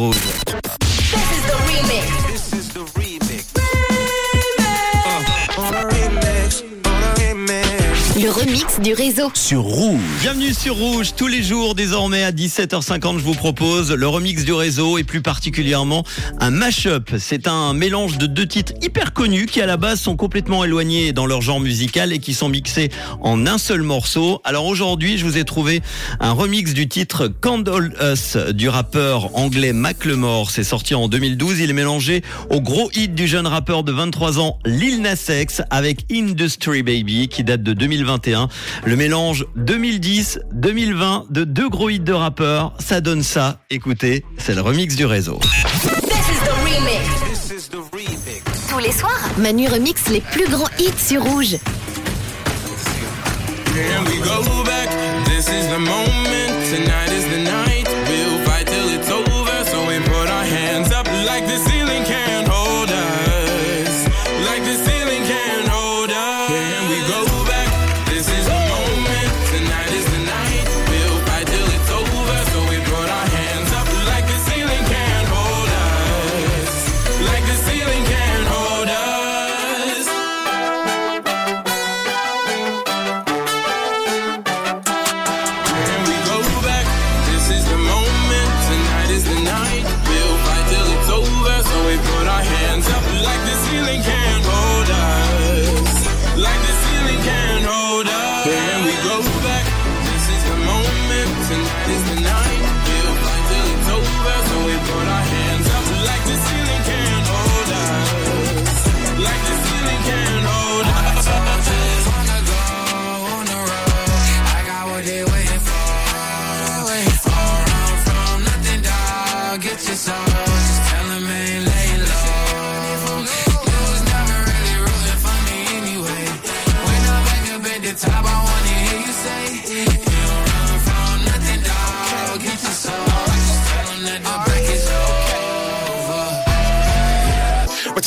Rouge. 0.00 0.29
Remix 8.50 8.80
du 8.80 8.94
réseau. 8.94 9.30
Sur 9.34 9.60
Rouge. 9.60 10.00
Bienvenue 10.22 10.52
sur 10.52 10.74
Rouge. 10.74 11.12
Tous 11.16 11.28
les 11.28 11.40
jours, 11.40 11.76
désormais 11.76 12.24
à 12.24 12.32
17h50, 12.32 13.18
je 13.18 13.22
vous 13.22 13.34
propose 13.34 13.92
le 13.92 14.08
remix 14.08 14.44
du 14.44 14.52
réseau 14.52 14.98
et 14.98 15.04
plus 15.04 15.22
particulièrement 15.22 16.02
un 16.40 16.50
mash-up. 16.50 17.10
C'est 17.16 17.46
un 17.46 17.74
mélange 17.74 18.18
de 18.18 18.26
deux 18.26 18.48
titres 18.48 18.72
hyper 18.82 19.12
connus 19.12 19.46
qui 19.46 19.60
à 19.60 19.66
la 19.66 19.76
base 19.76 20.00
sont 20.00 20.16
complètement 20.16 20.64
éloignés 20.64 21.12
dans 21.12 21.26
leur 21.26 21.42
genre 21.42 21.60
musical 21.60 22.12
et 22.12 22.18
qui 22.18 22.34
sont 22.34 22.48
mixés 22.48 22.90
en 23.20 23.46
un 23.46 23.56
seul 23.56 23.82
morceau. 23.82 24.40
Alors 24.42 24.66
aujourd'hui, 24.66 25.16
je 25.16 25.24
vous 25.24 25.38
ai 25.38 25.44
trouvé 25.44 25.80
un 26.18 26.32
remix 26.32 26.74
du 26.74 26.88
titre 26.88 27.28
Candle 27.28 27.94
Us 28.02 28.36
du 28.36 28.68
rappeur 28.68 29.36
anglais 29.36 29.72
Macklemore. 29.72 30.50
C'est 30.50 30.64
sorti 30.64 30.96
en 30.96 31.06
2012. 31.06 31.60
Il 31.60 31.70
est 31.70 31.72
mélangé 31.72 32.22
au 32.50 32.60
gros 32.60 32.90
hit 32.96 33.14
du 33.14 33.28
jeune 33.28 33.46
rappeur 33.46 33.84
de 33.84 33.92
23 33.92 34.40
ans 34.40 34.58
Lil 34.66 35.02
Nas 35.02 35.28
X 35.28 35.62
avec 35.70 36.04
Industry 36.10 36.82
Baby 36.82 37.28
qui 37.28 37.44
date 37.44 37.62
de 37.62 37.74
2021. 37.74 38.39
Le 38.84 38.96
mélange 38.96 39.46
2010-2020 39.58 41.30
de 41.30 41.44
deux 41.44 41.68
gros 41.68 41.90
hits 41.90 42.00
de 42.00 42.12
rappeurs, 42.12 42.72
ça 42.78 43.00
donne 43.00 43.22
ça. 43.22 43.58
Écoutez, 43.70 44.24
c'est 44.38 44.54
le 44.54 44.60
remix 44.60 44.96
du 44.96 45.06
réseau. 45.06 45.38
Tous 48.68 48.78
les 48.78 48.92
soirs, 48.92 49.20
Manu 49.38 49.68
remix 49.68 50.08
les 50.08 50.20
plus 50.20 50.48
grands 50.48 50.68
hits 50.78 50.92
sur 50.98 51.22
Rouge. 51.22 51.56
Here 53.74 54.02
we 54.04 54.18
go 54.20 54.64
back. 54.64 54.90
This 55.26 55.48
is 55.48 55.68
the 55.68 55.78
moment. 55.78 56.50
Tonight 56.70 57.12
is 57.12 57.24
the 57.30 57.38
night. 57.44 57.69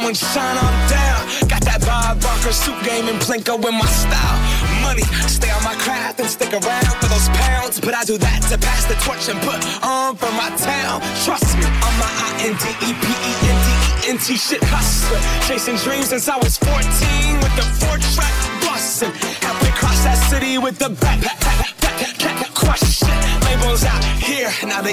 Go 0.00 0.08
and 0.08 0.16
shine 0.16 0.56
on 0.56 0.74
down. 0.88 1.20
Got 1.48 1.62
that 1.64 1.80
Bob 1.86 2.20
Barker 2.20 2.52
suit 2.52 2.76
game 2.84 3.08
and 3.08 3.18
Plinko 3.20 3.56
in 3.56 3.74
my 3.74 3.88
style. 3.88 4.38
Money, 4.82 5.04
stay 5.28 5.50
on 5.50 5.62
my 5.64 5.74
craft 5.80 6.20
and 6.20 6.28
stick 6.28 6.52
around 6.52 6.92
for 7.00 7.08
those 7.08 7.28
pounds. 7.40 7.80
But 7.80 7.94
I 7.94 8.04
do 8.04 8.18
that 8.18 8.42
to 8.50 8.58
pass 8.58 8.84
the 8.84 8.96
torch 9.04 9.28
and 9.28 9.38
put 9.40 9.58
on 9.82 10.16
for 10.16 10.30
my 10.36 10.50
town. 10.60 11.00
Trust 11.24 11.56
me, 11.56 11.66
I'm 11.66 11.94
my 11.96 12.10
I 12.12 12.28
N 12.50 12.54
D 12.60 12.64
E 12.84 12.90
P 12.92 13.04
E 13.08 13.32
N 13.48 13.58
D 13.64 13.68
E 13.72 14.10
N 14.12 14.18
T 14.18 14.36
shit 14.36 14.62
hustler. 14.64 15.20
Chasing 15.48 15.76
dreams 15.76 16.08
since 16.12 16.28
I 16.28 16.36
was 16.36 16.58
14 16.58 16.76
with 17.40 17.54
the 17.56 17.66
four 17.80 17.96
track 18.12 18.36
bustin'. 18.64 19.12
Halfway 19.40 19.70
across 19.70 20.04
that 20.04 20.18
city 20.28 20.58
with 20.58 20.78
the 20.78 20.90
back. 20.90 21.35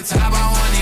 the 0.00 0.14
top, 0.14 0.32
I 0.32 0.52
wanna 0.52 0.77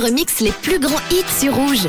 Remix 0.00 0.40
les 0.40 0.52
plus 0.52 0.78
grands 0.78 1.00
hits 1.10 1.40
sur 1.40 1.54
Rouge. 1.54 1.86